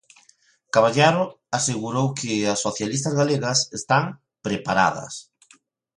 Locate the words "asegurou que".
1.59-2.31